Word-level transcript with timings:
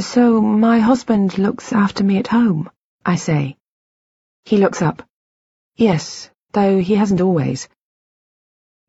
So 0.00 0.40
my 0.40 0.80
husband 0.80 1.38
looks 1.38 1.72
after 1.72 2.02
me 2.02 2.18
at 2.18 2.26
home, 2.26 2.68
I 3.06 3.14
say. 3.14 3.56
He 4.44 4.56
looks 4.56 4.82
up. 4.82 5.08
Yes, 5.76 6.30
though 6.50 6.80
he 6.80 6.96
hasn't 6.96 7.20
always. 7.20 7.68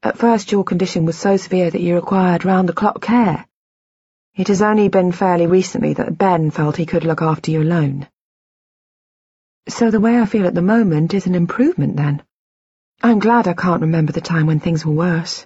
At 0.01 0.17
first 0.17 0.51
your 0.51 0.63
condition 0.63 1.05
was 1.05 1.15
so 1.17 1.37
severe 1.37 1.69
that 1.69 1.81
you 1.81 1.93
required 1.93 2.43
round-the-clock 2.43 3.03
care. 3.03 3.45
It 4.35 4.47
has 4.47 4.63
only 4.63 4.89
been 4.89 5.11
fairly 5.11 5.45
recently 5.45 5.93
that 5.93 6.17
Ben 6.17 6.49
felt 6.49 6.75
he 6.75 6.87
could 6.87 7.03
look 7.03 7.21
after 7.21 7.51
you 7.51 7.61
alone. 7.61 8.07
So 9.67 9.91
the 9.91 9.99
way 9.99 10.19
I 10.19 10.25
feel 10.25 10.47
at 10.47 10.55
the 10.55 10.61
moment 10.63 11.13
is 11.13 11.27
an 11.27 11.35
improvement, 11.35 11.97
then. 11.97 12.23
I'm 13.03 13.19
glad 13.19 13.47
I 13.47 13.53
can't 13.53 13.81
remember 13.81 14.11
the 14.11 14.21
time 14.21 14.47
when 14.47 14.59
things 14.59 14.83
were 14.83 14.93
worse. 14.93 15.45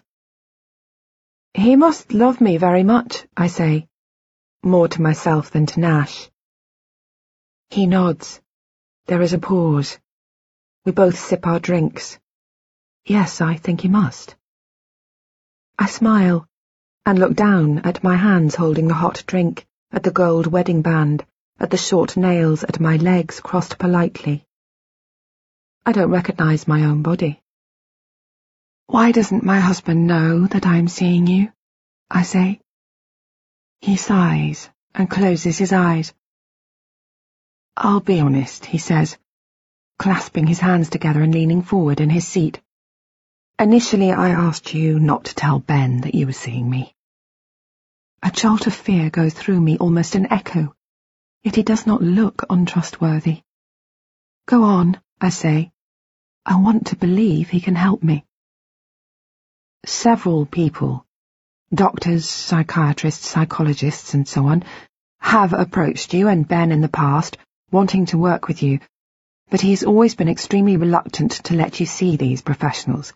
He 1.53 1.75
must 1.75 2.13
love 2.13 2.39
me 2.39 2.55
very 2.55 2.83
much, 2.83 3.25
I 3.35 3.47
say, 3.47 3.88
more 4.63 4.87
to 4.87 5.01
myself 5.01 5.51
than 5.51 5.65
to 5.67 5.79
Nash. 5.79 6.29
He 7.69 7.87
nods. 7.87 8.41
There 9.05 9.21
is 9.21 9.33
a 9.33 9.39
pause. 9.39 9.99
We 10.85 10.91
both 10.91 11.17
sip 11.17 11.47
our 11.47 11.59
drinks. 11.59 12.19
Yes, 13.05 13.41
I 13.41 13.55
think 13.55 13.81
he 13.81 13.87
must. 13.87 14.35
I 15.77 15.85
smile 15.85 16.47
and 17.05 17.17
look 17.17 17.33
down 17.33 17.79
at 17.79 18.03
my 18.03 18.15
hands 18.15 18.55
holding 18.55 18.87
the 18.87 18.93
hot 18.93 19.23
drink, 19.25 19.65
at 19.91 20.03
the 20.03 20.11
gold 20.11 20.45
wedding 20.45 20.81
band, 20.81 21.25
at 21.59 21.69
the 21.69 21.77
short 21.77 22.17
nails 22.17 22.63
at 22.63 22.79
my 22.79 22.97
legs 22.97 23.39
crossed 23.39 23.77
politely. 23.79 24.45
I 25.85 25.91
don't 25.91 26.11
recognize 26.11 26.67
my 26.67 26.83
own 26.83 27.01
body. 27.01 27.41
Why 28.87 29.11
doesn't 29.11 29.43
my 29.43 29.59
husband 29.59 30.05
know 30.05 30.47
that 30.47 30.65
I'm 30.65 30.87
seeing 30.87 31.27
you? 31.27 31.51
I 32.11 32.23
say. 32.23 32.59
He 33.81 33.95
sighs 33.95 34.69
and 34.93 35.09
closes 35.09 35.57
his 35.57 35.71
eyes. 35.71 36.13
I'll 37.77 38.01
be 38.01 38.19
honest, 38.19 38.65
he 38.65 38.77
says, 38.77 39.17
clasping 39.97 40.47
his 40.47 40.59
hands 40.59 40.89
together 40.89 41.21
and 41.21 41.33
leaning 41.33 41.61
forward 41.61 42.01
in 42.01 42.09
his 42.09 42.27
seat. 42.27 42.61
Initially 43.57 44.11
I 44.11 44.29
asked 44.29 44.73
you 44.73 44.99
not 44.99 45.25
to 45.25 45.35
tell 45.35 45.59
Ben 45.59 46.01
that 46.01 46.15
you 46.15 46.25
were 46.25 46.33
seeing 46.33 46.69
me. 46.69 46.95
A 48.21 48.31
jolt 48.31 48.67
of 48.67 48.73
fear 48.73 49.09
goes 49.09 49.33
through 49.33 49.61
me, 49.61 49.77
almost 49.77 50.15
an 50.15 50.31
echo, 50.31 50.75
yet 51.43 51.55
he 51.55 51.63
does 51.63 51.87
not 51.87 52.01
look 52.01 52.43
untrustworthy. 52.49 53.43
Go 54.45 54.63
on, 54.63 54.99
I 55.21 55.29
say. 55.29 55.71
I 56.45 56.55
want 56.55 56.87
to 56.87 56.95
believe 56.95 57.49
he 57.49 57.61
can 57.61 57.75
help 57.75 58.03
me. 58.03 58.25
Several 59.85 60.45
people, 60.45 61.05
doctors, 61.73 62.29
psychiatrists, 62.29 63.27
psychologists, 63.27 64.13
and 64.13 64.27
so 64.27 64.47
on, 64.47 64.63
have 65.19 65.53
approached 65.53 66.13
you 66.13 66.27
and 66.27 66.47
Ben 66.47 66.71
in 66.71 66.81
the 66.81 66.87
past, 66.89 67.37
wanting 67.71 68.07
to 68.07 68.17
work 68.17 68.47
with 68.47 68.63
you, 68.63 68.79
but 69.49 69.61
he 69.61 69.71
has 69.71 69.83
always 69.83 70.15
been 70.15 70.29
extremely 70.29 70.77
reluctant 70.77 71.31
to 71.31 71.55
let 71.55 71.79
you 71.79 71.85
see 71.85 72.15
these 72.15 72.41
professionals. 72.41 73.13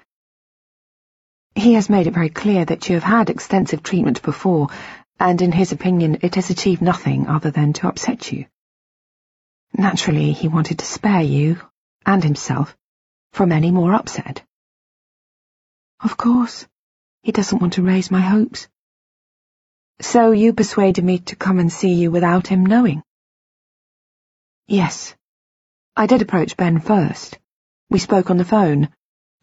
He 1.56 1.74
has 1.74 1.90
made 1.90 2.08
it 2.08 2.14
very 2.14 2.30
clear 2.30 2.66
that 2.66 2.90
you 2.90 2.96
have 2.96 3.04
had 3.04 3.30
extensive 3.30 3.84
treatment 3.84 4.22
before, 4.22 4.70
and 5.20 5.42
in 5.42 5.52
his 5.52 5.72
opinion 5.72 6.20
it 6.22 6.36
has 6.36 6.50
achieved 6.50 6.82
nothing 6.82 7.28
other 7.28 7.52
than 7.52 7.74
to 7.74 7.88
upset 7.88 8.32
you. 8.32 8.46
Naturally, 9.76 10.34
he 10.34 10.48
wanted 10.48 10.80
to 10.80 10.86
spare 10.86 11.22
you, 11.22 11.60
and 12.06 12.24
himself, 12.24 12.76
from 13.32 13.52
any 13.52 13.72
more 13.72 13.94
upset. 13.94 14.44
Of 16.04 16.18
course. 16.18 16.68
He 17.24 17.32
doesn't 17.32 17.60
want 17.60 17.74
to 17.74 17.82
raise 17.82 18.12
my 18.12 18.20
hopes. 18.20 18.68
So 20.02 20.32
you 20.32 20.52
persuaded 20.52 21.06
me 21.06 21.20
to 21.20 21.38
come 21.38 21.58
and 21.58 21.72
see 21.72 21.94
you 21.94 22.12
without 22.12 22.48
him 22.48 22.66
knowing? 22.66 23.02
Yes. 24.68 25.16
I 25.96 26.06
did 26.06 26.22
approach 26.22 26.58
Ben 26.58 26.82
first. 26.82 27.40
We 27.90 28.00
spoke 28.00 28.30
on 28.30 28.36
the 28.36 28.46
phone. 28.46 28.90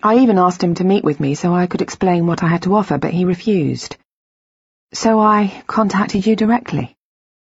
I 0.02 0.18
even 0.18 0.36
asked 0.36 0.62
him 0.62 0.74
to 0.74 0.84
meet 0.84 1.04
with 1.04 1.20
me 1.20 1.34
so 1.34 1.54
I 1.54 1.66
could 1.66 1.80
explain 1.80 2.26
what 2.26 2.42
I 2.42 2.48
had 2.48 2.64
to 2.64 2.74
offer, 2.74 2.98
but 2.98 3.14
he 3.14 3.24
refused. 3.24 3.96
So 4.92 5.18
I 5.18 5.62
contacted 5.66 6.26
you 6.26 6.36
directly. 6.36 6.98